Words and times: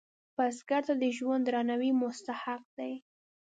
بزګر 0.35 0.81
ته 0.87 0.93
د 1.01 1.05
ژوند 1.17 1.43
د 1.45 1.47
درناوي 1.47 1.91
مستحق 2.01 2.63
دی 2.77 2.93